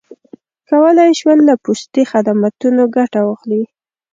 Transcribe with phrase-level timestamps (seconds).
[0.69, 3.63] کولای یې شول له پوستي خدمتونو ګټه واخلي.